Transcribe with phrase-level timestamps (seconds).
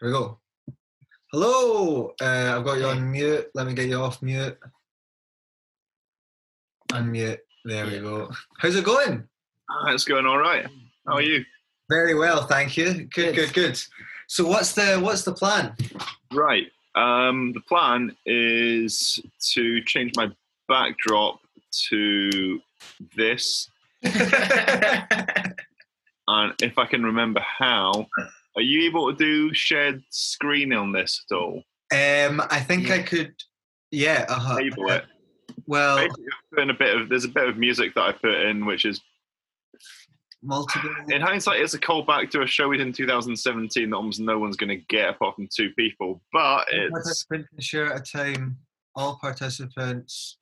[0.00, 0.40] Here we go.
[1.32, 2.14] Hello.
[2.20, 3.48] Uh, I've got you on mute.
[3.54, 4.58] Let me get you off mute.
[6.90, 7.38] Unmute.
[7.64, 8.30] There we go.
[8.58, 9.22] How's it going?
[9.70, 10.66] Ah, it's going all right.
[11.06, 11.44] How are you?
[11.88, 13.04] Very well, thank you.
[13.04, 13.80] Good, good, good.
[14.26, 15.76] So what's the what's the plan?
[16.32, 16.66] Right.
[16.96, 19.20] Um, the plan is
[19.52, 20.30] to change my
[20.66, 21.38] backdrop
[21.88, 22.60] to
[23.16, 23.70] this,
[24.02, 24.14] and
[26.62, 28.08] if I can remember how,
[28.56, 31.62] are you able to do shared screen on this at all?
[31.92, 33.34] um, I think I could.
[33.90, 34.26] Yeah.
[34.28, 34.56] Uh-huh.
[34.56, 35.04] Enable it.
[35.66, 38.12] Well, Basically, I've put in a bit of there's a bit of music that I
[38.12, 39.00] put in, which is
[40.42, 40.90] multiple.
[41.08, 44.38] in hindsight, it's a callback to a show we did in 2017 that almost no
[44.38, 46.20] one's going to get apart from two people.
[46.32, 48.58] But One it's participant can share at a time.
[48.96, 50.38] All participants.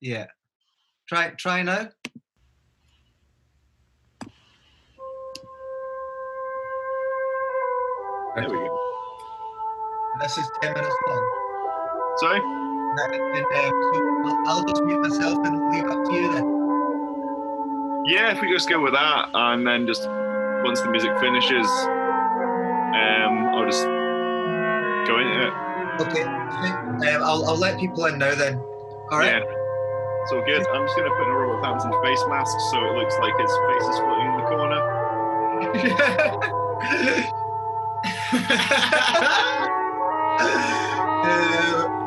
[0.00, 0.26] Yeah.
[1.08, 1.88] Try try now.
[8.36, 8.78] There we go.
[10.20, 11.24] This is ten minutes long.
[12.18, 12.40] Sorry.
[12.40, 16.44] And, um, so I'll, I'll just mute myself and leave it up to you then.
[18.06, 20.08] Yeah, if we just go with that, and then just
[20.64, 23.84] once the music finishes, um, I'll just
[25.06, 25.52] go into it.
[26.00, 26.22] Okay.
[26.22, 28.58] Um, I'll, I'll let people in now then.
[29.10, 29.32] All right.
[29.32, 29.42] Yeah.
[30.22, 30.66] It's all good.
[30.66, 33.52] I'm just gonna put in a Robert Pattinson face mask so it looks like his
[33.68, 34.80] face is floating in the corner.
[38.32, 38.38] Uh,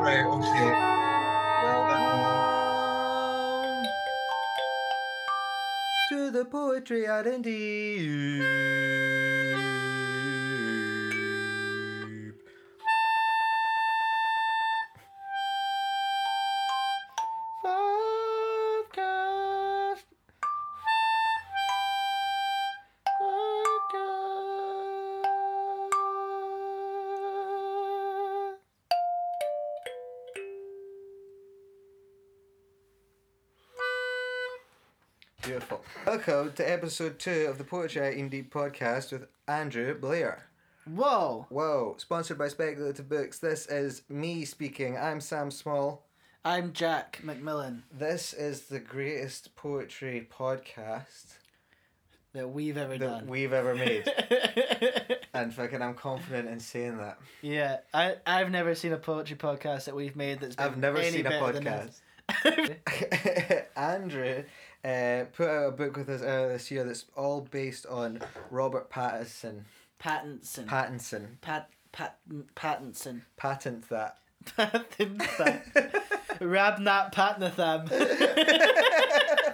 [0.00, 0.24] right.
[0.24, 0.72] Okay.
[6.08, 8.93] to the poetry identity.
[36.26, 40.46] Welcome to episode two of the Poetry Indie podcast with Andrew Blair.
[40.86, 41.46] Whoa!
[41.50, 43.40] Whoa, sponsored by Speculative Books.
[43.40, 44.96] This is me speaking.
[44.96, 46.06] I'm Sam Small.
[46.42, 51.34] I'm Jack McMillan This is the greatest poetry podcast
[52.32, 53.26] that we've ever that done.
[53.26, 54.10] we've ever made.
[55.34, 57.18] and fucking, I'm confident in saying that.
[57.42, 60.98] yeah, I I've never seen a poetry podcast that we've made that's been I've never
[60.98, 62.00] any seen a podcast.
[63.76, 64.44] Andrew
[64.84, 68.90] uh, put out a book with us earlier this year that's all based on Robert
[68.90, 69.62] Pattinson.
[70.00, 70.66] Pattinson.
[70.66, 71.26] Pattinson.
[71.40, 72.18] Pat Pat
[72.54, 73.22] Pattinson.
[73.36, 74.18] Patent that.
[74.44, 75.62] Pattinson.
[76.40, 77.90] Rabnat Patnatham.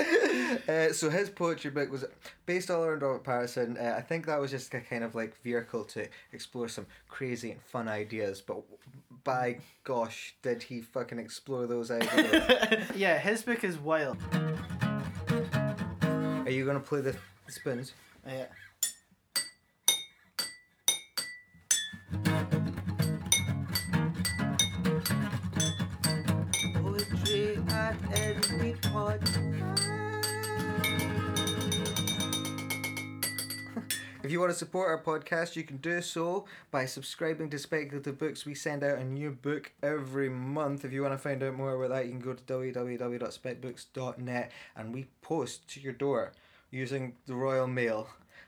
[0.68, 2.04] uh, so his poetry book was
[2.46, 3.80] based all around Robert Pattinson.
[3.80, 7.50] Uh, I think that was just a kind of like vehicle to explore some crazy
[7.50, 8.40] and fun ideas.
[8.40, 8.62] But
[9.24, 12.90] by gosh, did he fucking explore those ideas?
[12.96, 14.16] yeah, his book is wild.
[16.46, 17.16] Are you gonna play the
[17.48, 17.92] spins?
[18.26, 18.46] Yeah.
[34.30, 38.16] If you want to support our podcast, you can do so by subscribing to Speculative
[38.16, 38.46] Books.
[38.46, 40.84] We send out a new book every month.
[40.84, 44.94] If you want to find out more about that, you can go to www.specbooks.net and
[44.94, 46.30] we post to your door
[46.70, 48.06] using the Royal Mail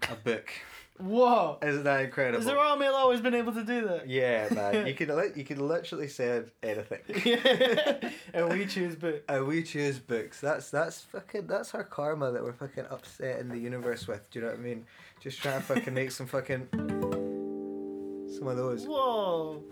[0.08, 0.52] a book.
[0.98, 1.58] Whoa!
[1.62, 2.38] Isn't that incredible?
[2.38, 4.08] Has the Royal Mail always been able to do that?
[4.08, 4.86] yeah, man.
[4.86, 7.00] You could li- you could literally say anything.
[8.34, 9.22] and we choose book.
[9.28, 10.40] And we choose books.
[10.40, 14.30] That's that's fucking that's our karma that we're fucking upsetting the universe with.
[14.30, 14.84] Do you know what I mean?
[15.22, 16.66] Just trying to fucking make some fucking
[18.36, 18.84] some of those.
[18.84, 19.62] Whoa!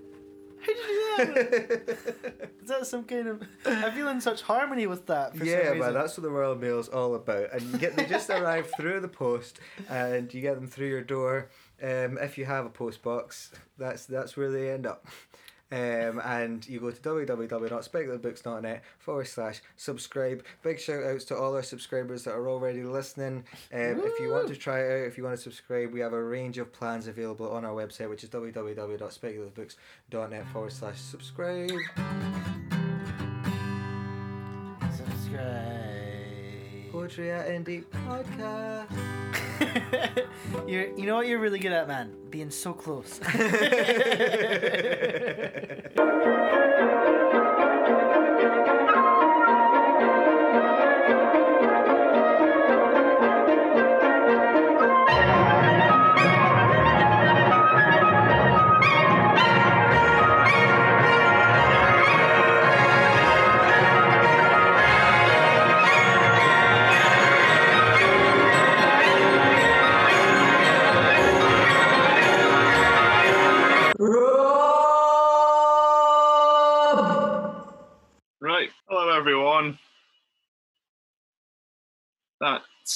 [0.60, 2.50] How did you do that?
[2.62, 3.42] Is that some kind of?
[3.66, 5.36] I feel in such harmony with that.
[5.36, 7.52] For yeah, man, that's what the Royal Mail's all about.
[7.52, 11.02] And you get they just arrive through the post, and you get them through your
[11.02, 11.50] door.
[11.82, 15.04] Um, if you have a post box, that's that's where they end up.
[15.72, 20.44] Um, and you go to www.speculativebooks.net forward slash subscribe.
[20.62, 23.44] Big shout outs to all our subscribers that are already listening.
[23.72, 26.12] Um, if you want to try it out, if you want to subscribe, we have
[26.12, 31.70] a range of plans available on our website, which is www.speculativebooks.net forward slash subscribe.
[34.96, 35.80] Subscribe.
[36.90, 39.19] Poetry at Indie Podcast.
[40.66, 42.14] you're, you know what you're really good at, man?
[42.30, 43.20] Being so close.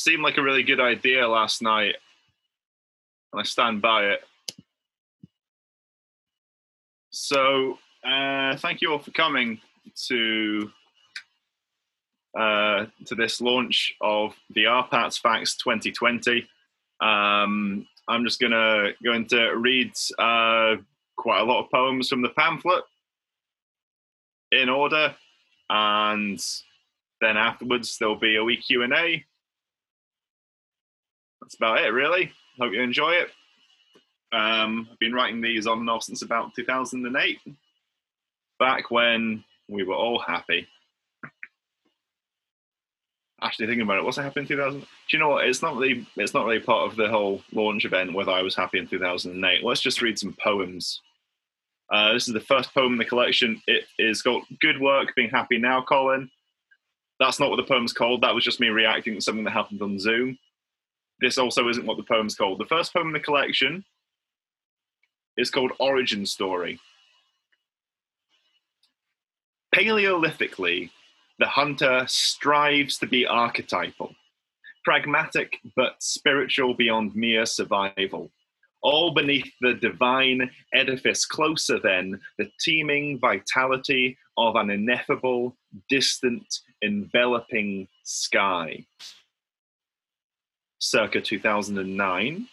[0.05, 1.95] seemed like a really good idea last night,
[3.33, 4.21] and I stand by it.
[7.11, 9.61] So, uh, thank you all for coming
[10.09, 10.71] to
[12.39, 16.47] uh, to this launch of the RPATS Facts 2020.
[17.01, 20.77] Um, I'm just gonna going to read uh,
[21.17, 22.85] quite a lot of poems from the pamphlet
[24.53, 25.15] in order,
[25.71, 26.45] and
[27.23, 29.25] then afterwards there'll be a wee Q and A.
[31.45, 32.33] That's about it, really.
[32.59, 33.29] Hope you enjoy it.
[34.33, 37.39] Um, I've been writing these on and off since about 2008,
[38.59, 40.67] back when we were all happy.
[43.43, 44.81] Actually, thinking about it, what's happened in 2000?
[44.81, 45.47] Do you know what?
[45.47, 48.57] It's not really, it's not really part of the whole launch event whether I was
[48.57, 49.63] happy in 2008.
[49.63, 51.03] Let's just read some poems.
[51.91, 53.61] Uh, this is the first poem in the collection.
[53.67, 56.31] It is called "Good Work, Being Happy Now." Colin.
[57.21, 58.23] That's not what the poem's called.
[58.23, 60.39] That was just me reacting to something that happened on Zoom.
[61.21, 62.59] This also isn't what the poem's called.
[62.59, 63.85] The first poem in the collection
[65.37, 66.79] is called Origin Story.
[69.75, 70.91] Paleolithically,
[71.39, 74.15] the hunter strives to be archetypal,
[74.85, 78.31] pragmatic but spiritual beyond mere survival.
[78.83, 85.57] All beneath the divine edifice, closer than the teeming vitality of an ineffable,
[85.89, 88.85] distant, enveloping sky.
[90.85, 92.47] Circa 2009,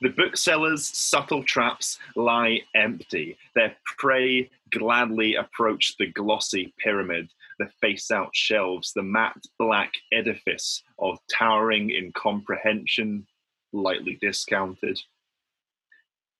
[0.00, 3.36] the bookseller's subtle traps lie empty.
[3.54, 7.28] Their prey gladly approach the glossy pyramid,
[7.58, 13.26] the face out shelves, the matte black edifice of towering incomprehension,
[13.72, 14.98] lightly discounted.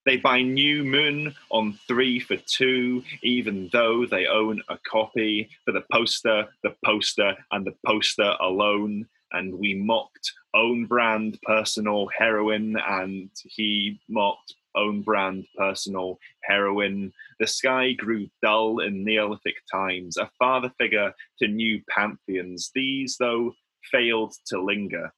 [0.07, 5.73] They buy New Moon on three for two, even though they own a copy for
[5.73, 9.05] the poster, the poster, and the poster alone.
[9.33, 17.11] And we mocked own brand personal heroin, and he mocked own brand personal heroin.
[17.39, 22.71] The sky grew dull in Neolithic times, a father figure to new pantheons.
[22.73, 23.53] These, though,
[23.91, 25.11] failed to linger,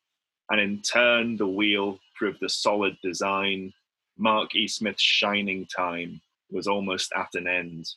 [0.50, 3.74] and in turn, the wheel proved a solid design.
[4.18, 4.68] Mark E.
[4.68, 6.22] Smith's shining time
[6.52, 7.88] was almost at an end.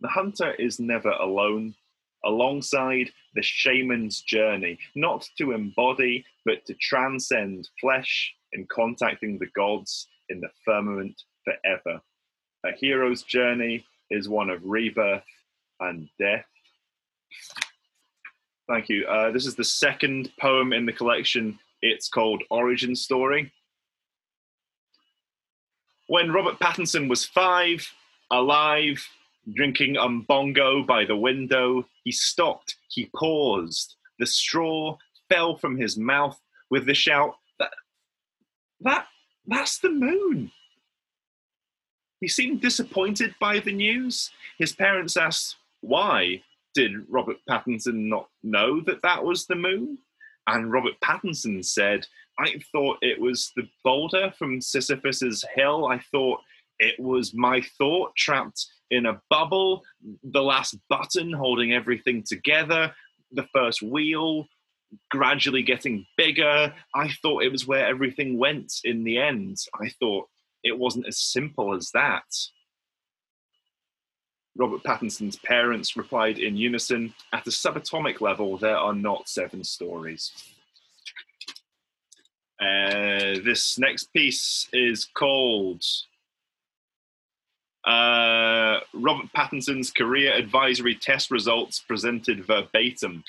[0.00, 1.74] The hunter is never alone
[2.26, 10.08] alongside the shaman's journey, not to embody, but to transcend flesh in contacting the gods
[10.28, 12.00] in the firmament forever.
[12.64, 15.22] A hero's journey is one of rebirth
[15.80, 16.46] and death.
[18.68, 19.06] Thank you.
[19.06, 21.58] Uh, this is the second poem in the collection.
[21.82, 23.52] It's called Origin Story.
[26.08, 27.88] When Robert Pattinson was five,
[28.30, 29.06] alive,
[29.54, 33.96] drinking umbongo by the window, he stopped, he paused.
[34.18, 34.96] The straw
[35.28, 36.40] fell from his mouth
[36.70, 37.70] with the shout, That,
[38.80, 39.06] that,
[39.46, 40.50] that's the moon.
[42.20, 44.30] He seemed disappointed by the news.
[44.58, 46.42] His parents asked, Why
[46.74, 49.98] did Robert Pattinson not know that that was the moon?
[50.46, 52.06] And Robert Pattinson said,
[52.38, 55.86] I thought it was the boulder from Sisyphus's hill.
[55.86, 56.40] I thought
[56.78, 59.82] it was my thought trapped in a bubble,
[60.22, 62.92] the last button holding everything together,
[63.32, 64.46] the first wheel
[65.10, 66.72] gradually getting bigger.
[66.94, 69.58] I thought it was where everything went in the end.
[69.80, 70.28] I thought
[70.62, 72.24] it wasn't as simple as that.
[74.56, 80.32] Robert Pattinson's parents replied in unison At a subatomic level, there are not seven stories.
[82.58, 85.84] Uh, this next piece is called
[87.86, 93.22] uh, Robert Pattinson's career advisory test results presented verbatim.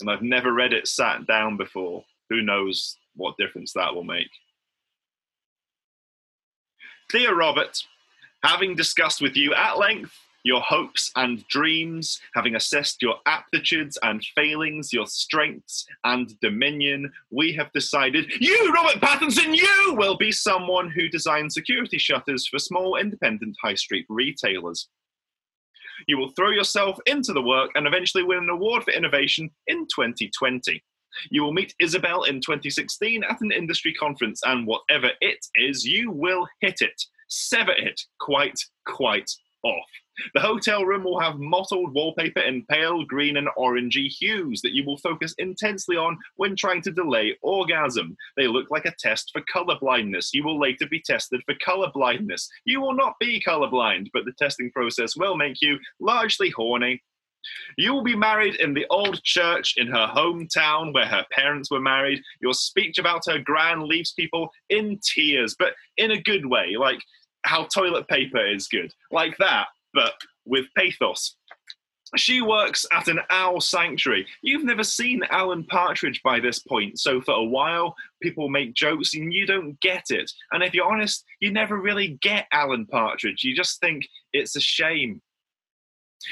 [0.00, 2.04] And I've never read it sat down before.
[2.28, 4.30] Who knows what difference that will make?
[7.10, 7.78] Dear Robert,
[8.42, 14.24] having discussed with you at length your hopes and dreams, having assessed your aptitudes and
[14.34, 20.90] failings, your strengths and dominion, we have decided you, Robert Pattinson, you will be someone
[20.90, 24.88] who designs security shutters for small independent high street retailers.
[26.08, 29.86] You will throw yourself into the work and eventually win an award for innovation in
[29.86, 30.82] 2020.
[31.30, 36.10] You will meet Isabel in 2016 at an industry conference, and whatever it is, you
[36.10, 39.30] will hit it, sever it quite, quite
[39.62, 39.88] off.
[40.34, 44.84] The hotel room will have mottled wallpaper in pale green and orangey hues that you
[44.84, 48.16] will focus intensely on when trying to delay orgasm.
[48.36, 50.34] They look like a test for color blindness.
[50.34, 52.48] You will later be tested for color blindness.
[52.64, 57.02] You will not be colorblind, but the testing process will make you largely horny
[57.76, 61.80] You will be married in the old church in her hometown where her parents were
[61.80, 62.22] married.
[62.40, 67.00] Your speech about her grand leaves people in tears, but in a good way, like
[67.44, 68.92] how toilet paper is good.
[69.10, 71.36] Like that, but with pathos.
[72.16, 74.26] She works at an owl sanctuary.
[74.42, 79.14] You've never seen Alan Partridge by this point, so for a while, people make jokes
[79.14, 80.30] and you don't get it.
[80.50, 83.44] And if you're honest, you never really get Alan Partridge.
[83.44, 85.22] You just think it's a shame.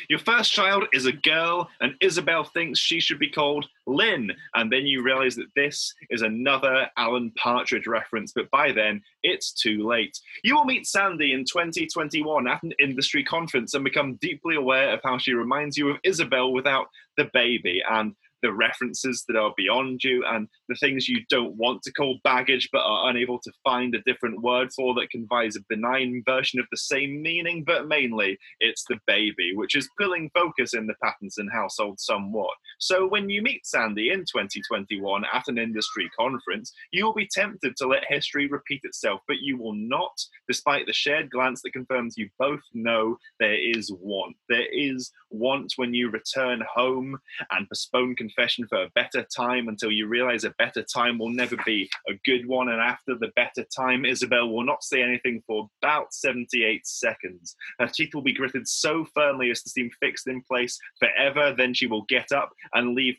[0.08, 4.30] Your first child is a girl, and Isabel thinks she should be called Lynn.
[4.54, 9.52] And then you realize that this is another Alan Partridge reference, but by then it's
[9.52, 10.18] too late.
[10.44, 15.00] You will meet Sandy in 2021 at an industry conference and become deeply aware of
[15.02, 17.82] how she reminds you of Isabel without the baby.
[17.88, 22.18] And the references that are beyond you and the things you don't want to call
[22.24, 26.60] baggage but are unable to find a different word for that conveys a benign version
[26.60, 30.94] of the same meaning, but mainly it's the baby, which is pulling focus in the
[31.02, 32.54] Pattinson household somewhat.
[32.78, 37.76] So when you meet Sandy in 2021 at an industry conference, you will be tempted
[37.76, 40.18] to let history repeat itself, but you will not,
[40.48, 44.36] despite the shared glance that confirms you both know there is want.
[44.48, 47.18] There is want when you return home
[47.50, 51.56] and postpone confession for a better time until you realize a better time will never
[51.64, 52.68] be a good one.
[52.68, 57.56] And after the better time, Isabel will not say anything for about 78 seconds.
[57.78, 61.54] Her teeth will be gritted so firmly as to seem fixed in place forever.
[61.56, 63.16] Then she will get up and leave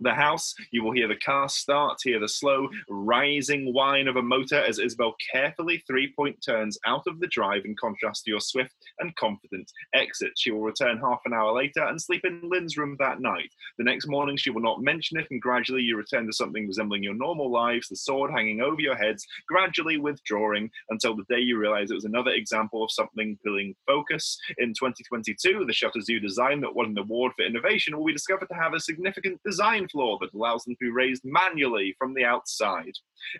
[0.00, 0.54] the house.
[0.70, 4.78] You will hear the car start, hear the slow rising whine of a motor as
[4.78, 9.14] Isabel carefully three point turns out of the drive in contrast to your swift and
[9.16, 10.32] confident exit.
[10.36, 13.50] She will return half an hour later and sleep in Lynn's room that night.
[13.78, 17.02] The next morning, she will not mention it, and gradually you return to something resembling
[17.02, 21.58] your normal lives, the sword hanging over your heads, gradually withdrawing until the day you
[21.58, 24.38] realize it was another example of something pulling focus.
[24.58, 28.48] In 2022, the Shutter Zoo design that won an award for innovation will be discovered
[28.48, 32.24] to have a significant design flaw that allows them to be raised manually from the
[32.24, 32.92] outside.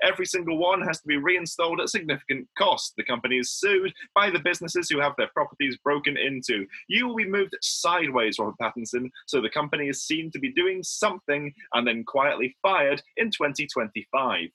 [0.02, 2.95] Every single one has to be reinstalled at significant cost.
[2.97, 6.66] The company is sued by the businesses who have their properties broken into.
[6.88, 10.83] You will be moved sideways, Robert Pattinson, so the company is seen to be doing
[10.83, 14.49] something and then quietly fired in 2025.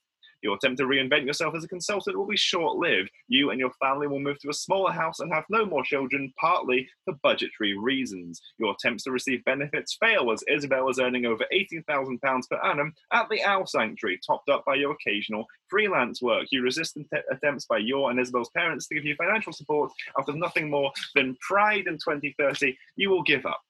[0.46, 3.10] Your attempt to reinvent yourself as a consultant will be short lived.
[3.28, 6.32] You and your family will move to a smaller house and have no more children,
[6.40, 8.40] partly for budgetary reasons.
[8.60, 13.28] Your attempts to receive benefits fail as Isabel is earning over £18,000 per annum at
[13.32, 16.46] the Owl Sanctuary, topped up by your occasional freelance work.
[16.52, 16.96] You resist
[17.32, 20.92] attempts by your and Isabel's parents to give you financial support out of nothing more
[21.16, 22.78] than pride in 2030.
[22.98, 23.62] You will give up.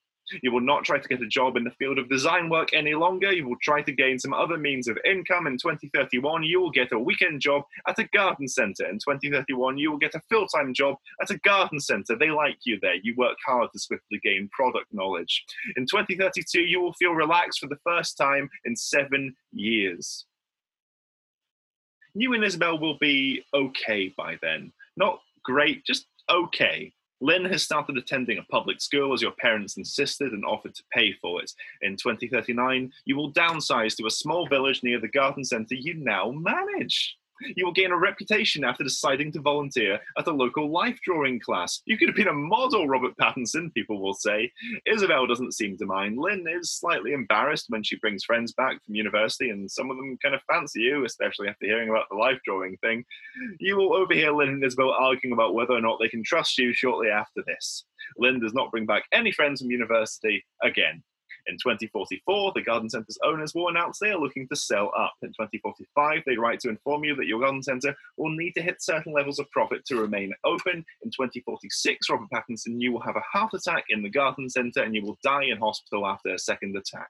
[0.41, 2.93] You will not try to get a job in the field of design work any
[2.95, 3.31] longer.
[3.31, 5.47] You will try to gain some other means of income.
[5.47, 8.87] In 2031, you will get a weekend job at a garden centre.
[8.87, 12.15] In 2031, you will get a full time job at a garden centre.
[12.17, 12.95] They like you there.
[12.95, 15.43] You work hard to swiftly gain product knowledge.
[15.77, 20.25] In 2032, you will feel relaxed for the first time in seven years.
[22.13, 24.71] You and Isabel will be okay by then.
[24.95, 26.93] Not great, just okay.
[27.21, 31.13] Lynn has started attending a public school as your parents insisted and offered to pay
[31.13, 31.51] for it.
[31.81, 36.31] In 2039, you will downsize to a small village near the garden centre you now
[36.31, 37.17] manage.
[37.55, 41.81] You will gain a reputation after deciding to volunteer at a local life drawing class.
[41.85, 44.51] You could have been a model, Robert Pattinson, people will say.
[44.85, 46.17] Isabel doesn't seem to mind.
[46.17, 50.17] Lynn is slightly embarrassed when she brings friends back from university, and some of them
[50.21, 53.03] kind of fancy you, especially after hearing about the life drawing thing.
[53.59, 56.73] You will overhear Lynn and Isabel arguing about whether or not they can trust you
[56.73, 57.85] shortly after this.
[58.17, 61.03] Lynn does not bring back any friends from university again.
[61.47, 65.13] In 2044, the garden centre's owners will announce they are looking to sell up.
[65.21, 68.81] In 2045, they write to inform you that your garden centre will need to hit
[68.81, 70.83] certain levels of profit to remain open.
[71.03, 74.95] In 2046, Robert Pattinson, you will have a heart attack in the garden centre and
[74.95, 77.09] you will die in hospital after a second attack.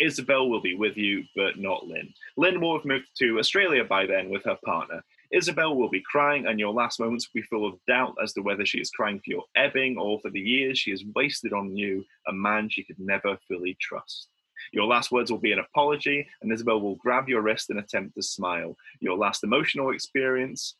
[0.00, 2.12] Isabel will be with you, but not Lynn.
[2.36, 5.02] Lynn will have moved to Australia by then with her partner.
[5.34, 8.40] Isabel will be crying, and your last moments will be full of doubt as to
[8.40, 11.76] whether she is crying for your ebbing or for the years she has wasted on
[11.76, 14.28] you, a man she could never fully trust.
[14.72, 18.14] Your last words will be an apology, and Isabel will grab your wrist and attempt
[18.14, 18.76] to smile.
[19.00, 20.76] Your last emotional experience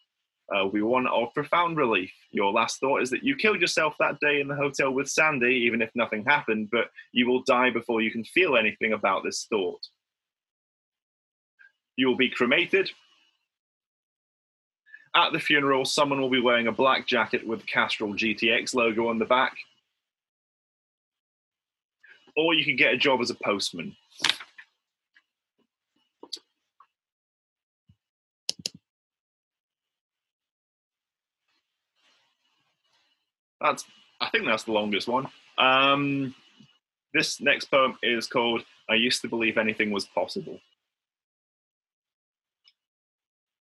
[0.54, 2.12] uh, will be one of profound relief.
[2.30, 5.64] Your last thought is that you killed yourself that day in the hotel with Sandy,
[5.66, 9.46] even if nothing happened, but you will die before you can feel anything about this
[9.50, 9.80] thought.
[11.96, 12.90] You will be cremated,
[15.14, 19.18] at the funeral, someone will be wearing a black jacket with Castrol GTX logo on
[19.18, 19.56] the back.
[22.36, 23.94] Or you can get a job as a postman.
[33.60, 33.84] That's
[34.20, 35.26] I think that's the longest one.
[35.58, 36.34] Um,
[37.14, 40.60] this next poem is called I Used to Believe Anything Was Possible.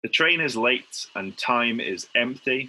[0.04, 2.68] The train is late and time is empty.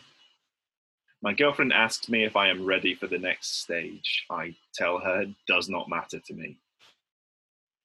[1.21, 4.25] My girlfriend asks me if I am ready for the next stage.
[4.31, 6.57] I tell her it does not matter to me.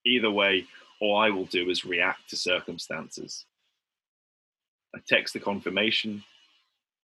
[0.07, 0.67] Either way,
[1.01, 3.45] all I will do is react to circumstances.
[4.95, 6.23] I text the confirmation.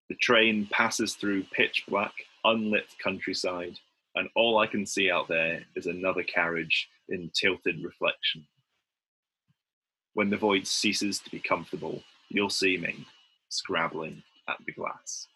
[0.10, 3.80] The train passes through pitch black, unlit countryside,
[4.16, 8.46] and all I can see out there is another carriage in tilted reflection.
[10.14, 13.06] When the void ceases to be comfortable, you'll see me
[13.50, 15.28] scrabbling at the glass.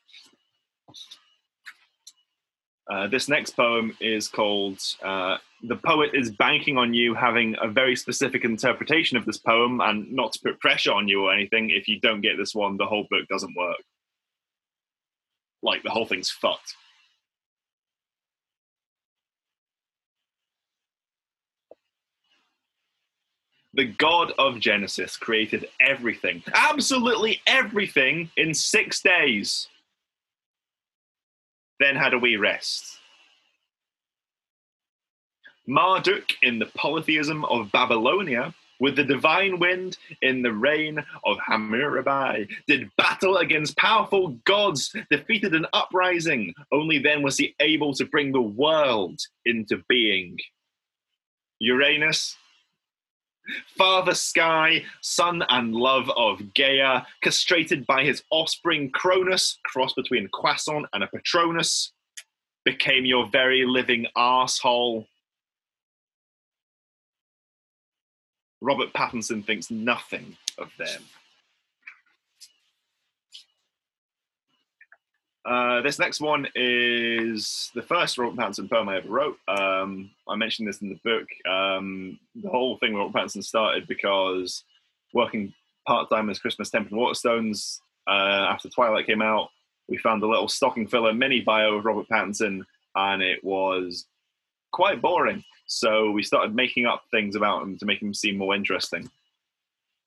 [2.90, 7.68] Uh, this next poem is called uh, The Poet is Banking on You having a
[7.68, 11.70] very specific interpretation of this poem and not to put pressure on you or anything.
[11.70, 13.84] If you don't get this one, the whole book doesn't work.
[15.62, 16.76] Like, the whole thing's fucked.
[23.78, 29.70] The God of Genesis created everything, absolutely everything, in six days
[31.80, 33.00] then had a wee rest.
[35.68, 42.48] Marduk in the polytheism of Babylonia, with the divine wind in the reign of Hammurabi,
[42.68, 46.54] did battle against powerful gods, defeated an uprising.
[46.72, 50.38] Only then was he able to bring the world into being.
[51.60, 52.38] Uranus,
[53.78, 60.86] father sky, son and love of Gaia, castrated by his offspring Cronus, cross between Quason
[60.94, 61.94] and a Patronus,
[62.66, 65.08] became your very living asshole.
[68.62, 71.04] Robert Pattinson thinks nothing of them.
[75.48, 79.38] Uh, this next one is the first Robert Pattinson poem I ever wrote.
[79.48, 81.26] Um, I mentioned this in the book.
[81.50, 84.66] Um, the whole thing with Robert Pattinson started because
[85.14, 85.54] working
[85.88, 89.50] part time as Christmas Temp and Waterstones uh, after Twilight came out,
[89.88, 92.64] we found a little stocking filler mini bio of Robert Pattinson,
[92.96, 94.06] and it was
[94.74, 95.46] quite boring.
[95.66, 99.10] So we started making up things about him to make him seem more interesting.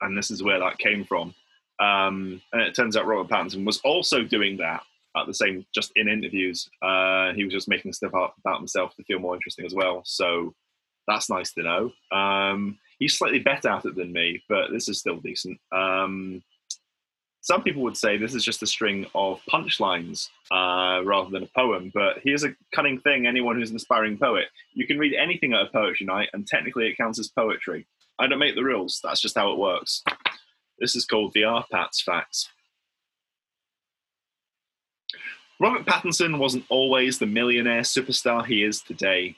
[0.03, 1.35] And this is where that came from.
[1.79, 4.83] Um, and it turns out Robert Pattinson was also doing that
[5.17, 8.95] at the same just in interviews uh, he was just making stuff up about himself
[8.97, 10.03] to feel more interesting as well.
[10.05, 10.55] So
[11.07, 12.17] that's nice to know.
[12.17, 15.59] Um, he's slightly better at it than me but this is still decent.
[15.73, 16.43] Um,
[17.43, 21.59] some people would say this is just a string of punchlines uh, rather than a
[21.59, 24.47] poem but here's a cunning thing anyone who's an aspiring poet.
[24.75, 27.87] You can read anything at a poetry night and technically it counts as poetry.
[28.19, 30.05] I don't make the rules that's just how it works.
[30.79, 32.49] This is called the Arpats facts
[35.61, 39.37] Robert Pattinson wasn't always the millionaire superstar he is today.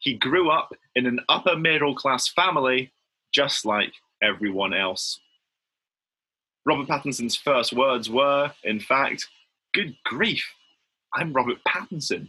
[0.00, 2.92] He grew up in an upper middle class family,
[3.32, 5.18] just like everyone else.
[6.66, 9.28] Robert Pattinson's first words were, in fact,
[9.72, 10.44] Good grief,
[11.14, 12.28] I'm Robert Pattinson.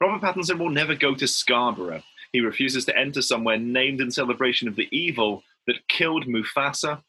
[0.00, 2.02] Robert Pattinson will never go to Scarborough.
[2.32, 7.02] He refuses to enter somewhere named in celebration of the evil that killed Mufasa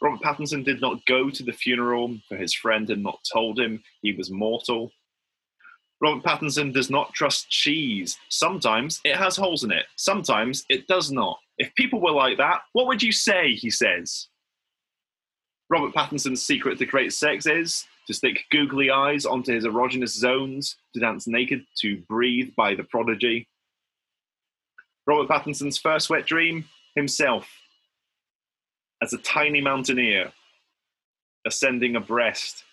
[0.00, 3.82] Robert Pattinson did not go to the funeral, for his friend had not told him
[4.02, 4.92] he was mortal.
[6.00, 8.16] Robert Pattinson does not trust cheese.
[8.28, 11.38] Sometimes it has holes in it, sometimes it does not.
[11.58, 13.54] If people were like that, what would you say?
[13.54, 14.28] He says.
[15.70, 20.76] Robert Pattinson's secret to great sex is to stick googly eyes onto his erogenous zones,
[20.92, 23.48] to dance naked, to breathe by the prodigy.
[25.06, 27.48] Robert Pattinson's first wet dream himself
[29.04, 30.32] as a tiny mountaineer
[31.46, 32.64] ascending abreast.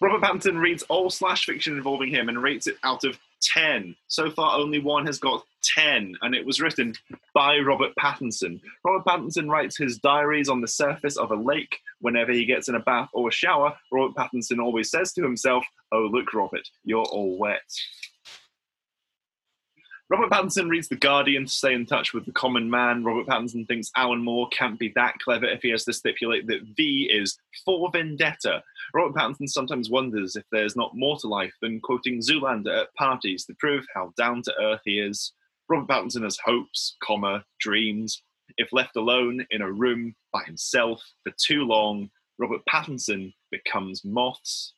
[0.00, 3.96] Robert Pattinson reads all slash fiction involving him and rates it out of 10.
[4.06, 6.94] So far, only one has got 10, and it was written
[7.32, 8.60] by Robert Pattinson.
[8.84, 12.74] Robert Pattinson writes his diaries on the surface of a lake whenever he gets in
[12.74, 13.74] a bath or a shower.
[13.90, 17.62] Robert Pattinson always says to himself, Oh, look, Robert, you're all wet.
[20.10, 23.04] Robert Pattinson reads The Guardian to stay in touch with the common man.
[23.04, 26.60] Robert Pattinson thinks Alan Moore can't be that clever if he has to stipulate that
[26.76, 28.62] V is for Vendetta.
[28.92, 33.46] Robert Pattinson sometimes wonders if there's not more to life than quoting Zoolander at parties
[33.46, 35.32] to prove how down to earth he is.
[35.70, 38.22] Robert Pattinson has hopes, comma, dreams.
[38.58, 44.74] If left alone in a room by himself for too long, Robert Pattinson becomes moths.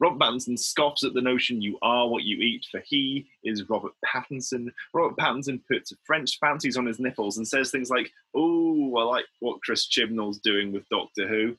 [0.00, 3.92] Robert Pattinson scoffs at the notion you are what you eat, for he is Robert
[4.04, 4.72] Pattinson.
[4.92, 9.26] Robert Pattinson puts French fancies on his nipples and says things like, Oh, I like
[9.40, 11.56] what Chris Chibnall's doing with Doctor Who.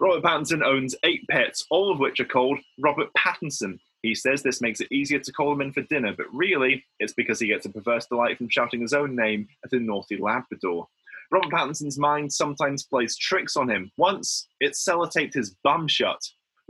[0.00, 3.78] Robert Pattinson owns eight pets, all of which are called Robert Pattinson.
[4.02, 7.12] He says this makes it easier to call him in for dinner, but really, it's
[7.12, 10.88] because he gets a perverse delight from shouting his own name at a naughty Labrador.
[11.30, 13.92] Robert Pattinson's mind sometimes plays tricks on him.
[13.96, 16.20] Once, it sellotaped his bum shut.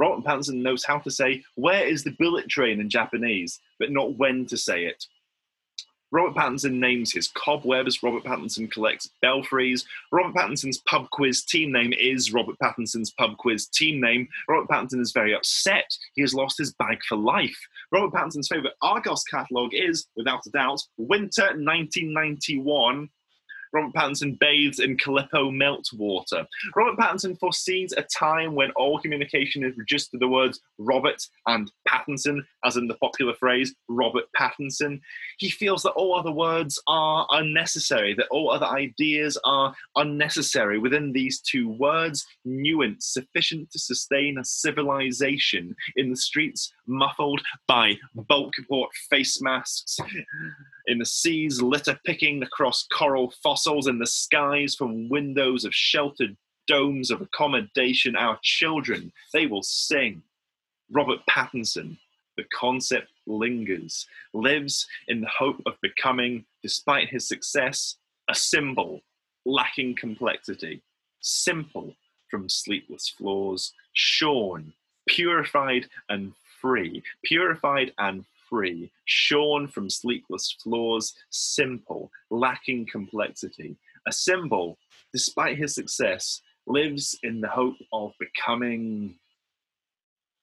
[0.00, 4.16] Robert Pattinson knows how to say, Where is the bullet train in Japanese, but not
[4.16, 5.04] when to say it.
[6.10, 8.02] Robert Pattinson names his cobwebs.
[8.02, 9.84] Robert Pattinson collects belfries.
[10.10, 14.26] Robert Pattinson's pub quiz team name is Robert Pattinson's pub quiz team name.
[14.48, 15.86] Robert Pattinson is very upset.
[16.14, 17.58] He has lost his bag for life.
[17.92, 23.08] Robert Pattinson's favourite Argos catalogue is, without a doubt, Winter 1991
[23.72, 26.46] Robert Pattinson bathes in Calippo meltwater.
[26.74, 31.70] Robert Pattinson foresees a time when all communication is reduced to the words Robert and
[31.88, 35.00] Pattinson, as in the popular phrase Robert Pattinson.
[35.38, 40.78] He feels that all other words are unnecessary, that all other ideas are unnecessary.
[40.78, 47.94] Within these two words, nuance sufficient to sustain a civilization in the streets muffled by
[48.28, 49.98] bulk port face masks,
[50.86, 56.36] in the seas litter picking across coral fossils, in the skies from windows of sheltered
[56.66, 60.22] domes of accommodation, our children, they will sing.
[60.90, 61.96] Robert Pattinson,
[62.36, 67.96] the concept lingers, lives in the hope of becoming, despite his success,
[68.28, 69.00] a symbol
[69.44, 70.82] lacking complexity,
[71.20, 71.94] simple
[72.30, 74.72] from sleepless floors, shorn,
[75.08, 83.76] purified and free, purified and free, shorn from sleepless floors, simple, lacking complexity.
[84.06, 84.76] A symbol,
[85.12, 89.14] despite his success, lives in the hope of becoming.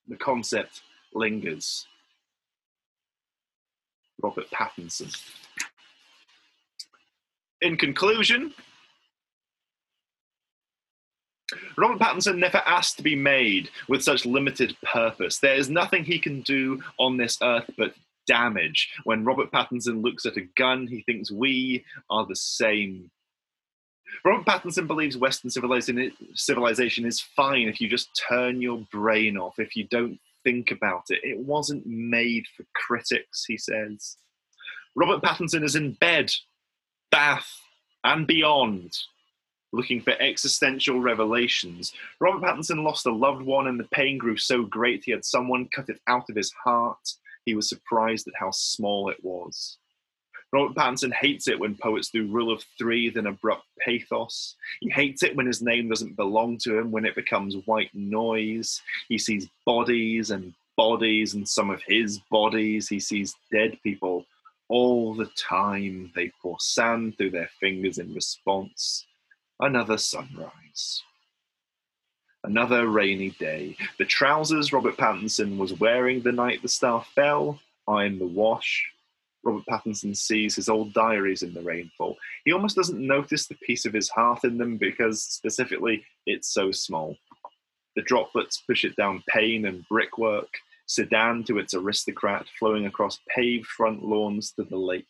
[0.08, 0.82] The concept
[1.14, 1.86] lingers.
[4.22, 5.14] Robert Pattinson.
[7.62, 8.54] In conclusion,
[11.78, 15.40] Robert Pattinson never asked to be made with such limited purpose.
[15.40, 17.94] There is nothing he can do on this earth but
[18.26, 18.90] damage.
[19.04, 23.10] When Robert Pattinson looks at a gun, he thinks we are the same.
[24.24, 29.76] Robert Pattinson believes Western civilization is fine if you just turn your brain off, if
[29.76, 31.20] you don't think about it.
[31.24, 34.18] It wasn't made for critics, he says.
[34.96, 36.32] Robert Pattinson is in bed,
[37.12, 37.62] bath,
[38.04, 38.94] and beyond
[39.74, 41.94] looking for existential revelations.
[42.20, 45.68] Robert Pattinson lost a loved one, and the pain grew so great he had someone
[45.68, 47.14] cut it out of his heart.
[47.46, 49.78] He was surprised at how small it was.
[50.54, 54.56] Robert Pattinson hates it when poets do rule of three, then abrupt pathos.
[54.80, 58.82] He hates it when his name doesn't belong to him, when it becomes white noise.
[59.10, 62.88] He sees bodies and bodies and some of his bodies.
[62.88, 64.26] He sees dead people
[64.70, 66.12] all the time.
[66.16, 69.06] They pour sand through their fingers in response.
[69.60, 71.02] Another sunrise.
[72.44, 73.76] Another rainy day.
[73.98, 78.92] The trousers Robert Pattinson was wearing the night the star fell are in the wash.
[79.44, 82.18] Robert Pattinson sees his old diaries in the rainfall.
[82.46, 86.72] He almost doesn't notice the piece of his heart in them because, specifically, it's so
[86.72, 87.18] small.
[87.96, 90.50] The droplets push it down pane and brickwork,
[90.86, 95.06] sedan to its aristocrat, flowing across paved front lawns to the lake.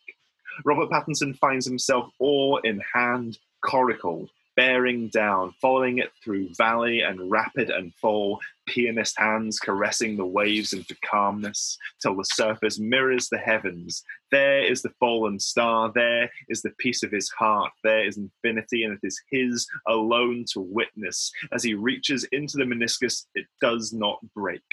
[0.64, 7.30] Robert Pattinson finds himself oar in hand, coracled, bearing down, following it through valley and
[7.30, 13.38] rapid and fall, pianist hands caressing the waves into calmness till the surface mirrors the
[13.38, 14.02] heavens.
[14.32, 18.82] There is the fallen star, there is the piece of his heart, there is infinity,
[18.82, 21.30] and it is his alone to witness.
[21.52, 24.64] As he reaches into the meniscus, it does not break.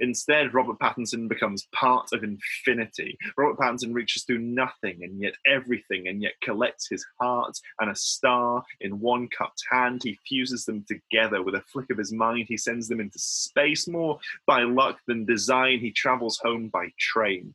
[0.00, 3.18] Instead, Robert Pattinson becomes part of infinity.
[3.36, 7.96] Robert Pattinson reaches through nothing and yet everything, and yet collects his heart and a
[7.96, 10.02] star in one cupped hand.
[10.02, 12.46] He fuses them together with a flick of his mind.
[12.48, 13.86] He sends them into space.
[13.88, 17.54] More by luck than design, he travels home by train.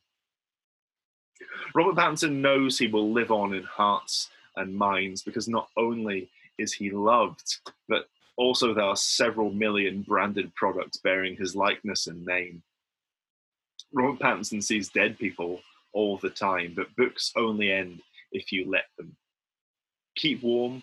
[1.74, 6.74] Robert Pattinson knows he will live on in hearts and minds because not only is
[6.74, 8.08] he loved, but
[8.40, 12.64] also, there are several million branded products bearing his likeness and name.
[13.92, 15.60] Robert Pattinson sees dead people
[15.92, 19.14] all the time, but books only end if you let them.
[20.16, 20.82] Keep warm.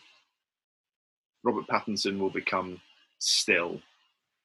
[1.44, 2.78] Robert Pattinson will become
[3.20, 3.80] still.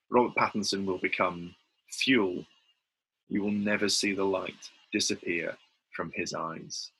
[0.09, 1.53] Robert Pattinson will become
[1.89, 2.45] fuel.
[3.27, 5.57] You will never see the light disappear
[5.93, 6.91] from his eyes.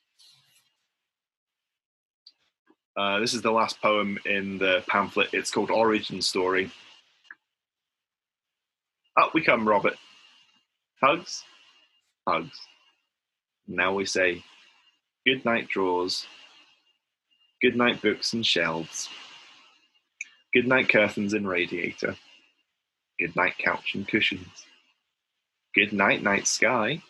[2.97, 5.30] Uh, this is the last poem in the pamphlet.
[5.34, 6.71] It's called Origin Story.
[9.19, 9.95] Up we come, Robert.
[11.01, 11.43] Hugs,
[12.27, 12.60] hugs.
[13.67, 14.43] Now we say,
[15.25, 16.27] good night, drawers.
[17.62, 19.10] Good night, books and shelves.
[20.54, 22.15] Good night, curtains and radiator.
[23.19, 24.65] Good night, couch and cushions.
[25.75, 27.01] good night, night sky.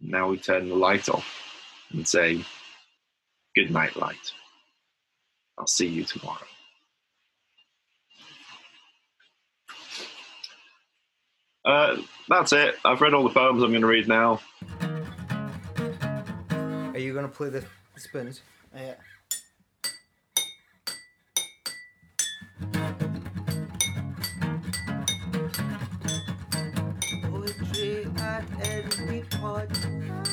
[0.00, 1.26] Now we turn the light off
[1.92, 2.44] and say,
[3.54, 4.32] good night, light.
[5.58, 6.38] I'll see you tomorrow.
[11.64, 11.96] Uh,
[12.28, 12.76] that's it.
[12.84, 14.40] I've read all the poems I'm going to read now.
[16.50, 17.64] Are you going to play the
[17.96, 18.42] spoons?
[18.74, 18.94] Yeah.
[27.22, 30.29] Poetry at any podcast.